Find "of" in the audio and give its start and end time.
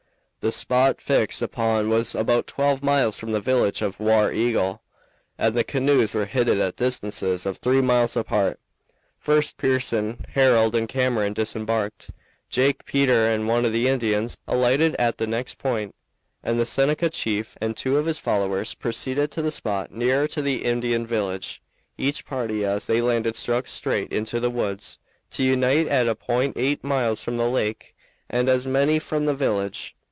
3.83-3.99, 7.45-7.57, 13.65-13.71, 17.99-18.07